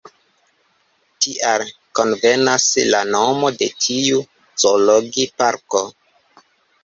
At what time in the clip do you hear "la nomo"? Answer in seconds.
2.95-3.51